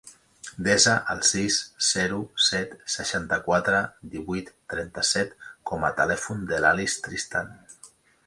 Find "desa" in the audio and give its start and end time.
0.67-0.93